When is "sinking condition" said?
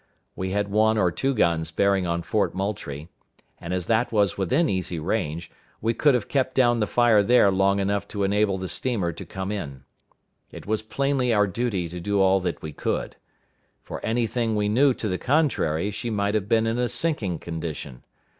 16.89-18.01